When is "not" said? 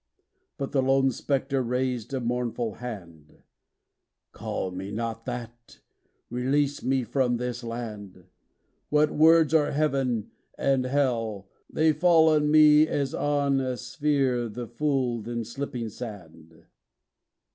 4.89-5.25